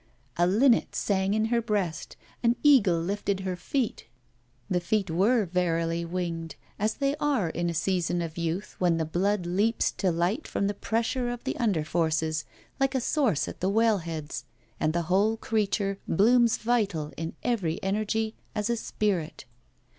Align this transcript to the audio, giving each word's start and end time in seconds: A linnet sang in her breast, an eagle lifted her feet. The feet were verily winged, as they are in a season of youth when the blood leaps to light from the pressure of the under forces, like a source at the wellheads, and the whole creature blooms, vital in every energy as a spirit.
A 0.35 0.47
linnet 0.47 0.95
sang 0.95 1.35
in 1.35 1.45
her 1.53 1.61
breast, 1.61 2.17
an 2.41 2.55
eagle 2.63 2.99
lifted 2.99 3.41
her 3.41 3.55
feet. 3.55 4.07
The 4.67 4.79
feet 4.79 5.11
were 5.11 5.45
verily 5.45 6.05
winged, 6.05 6.55
as 6.79 6.95
they 6.95 7.15
are 7.17 7.49
in 7.49 7.69
a 7.69 7.75
season 7.75 8.19
of 8.23 8.35
youth 8.35 8.75
when 8.79 8.97
the 8.97 9.05
blood 9.05 9.45
leaps 9.45 9.91
to 9.91 10.11
light 10.11 10.47
from 10.47 10.65
the 10.65 10.73
pressure 10.73 11.29
of 11.29 11.43
the 11.43 11.55
under 11.57 11.85
forces, 11.85 12.45
like 12.79 12.95
a 12.95 12.99
source 12.99 13.47
at 13.47 13.59
the 13.61 13.69
wellheads, 13.69 14.43
and 14.79 14.91
the 14.91 15.03
whole 15.03 15.37
creature 15.37 15.99
blooms, 16.07 16.57
vital 16.57 17.11
in 17.15 17.35
every 17.43 17.77
energy 17.83 18.33
as 18.55 18.71
a 18.71 18.77
spirit. 18.77 19.45